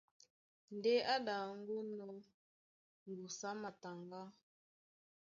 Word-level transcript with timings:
Ndé 0.75 0.93
á 1.13 1.15
ɗaŋgónɔ̄ 1.25 2.13
ŋgusu 3.11 3.45
á 3.51 3.53
mataŋgá, 3.61 4.21